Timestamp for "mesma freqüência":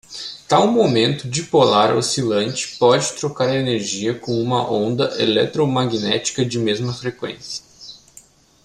6.57-7.63